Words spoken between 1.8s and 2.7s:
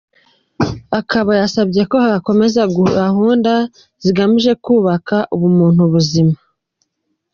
ko hakomeza